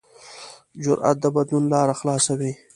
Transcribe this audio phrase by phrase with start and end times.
[0.83, 2.51] جرأت د بدلون لاره خلاصوي.